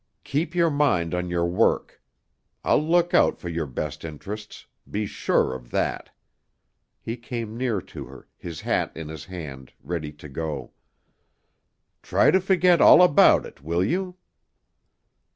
"Keep 0.23 0.55
your 0.55 0.71
mind 0.71 1.13
on 1.13 1.29
your 1.29 1.45
work. 1.45 2.01
I'll 2.63 2.83
look 2.83 3.13
out 3.13 3.37
for 3.39 3.49
your 3.49 3.67
best 3.67 4.03
interests. 4.03 4.65
Be 4.89 5.05
sure 5.05 5.53
of 5.53 5.69
that." 5.69 6.09
He 7.03 7.15
came 7.15 7.55
near 7.55 7.79
to 7.93 8.05
her, 8.05 8.27
his 8.35 8.61
hat 8.61 8.91
in 8.97 9.09
his 9.09 9.25
hand, 9.25 9.73
ready 9.79 10.11
to 10.13 10.27
go. 10.27 10.71
"Try 12.01 12.31
to 12.31 12.41
forget 12.41 12.81
all 12.81 13.03
about 13.03 13.45
it, 13.45 13.61
will 13.61 13.83
you?" 13.83 14.15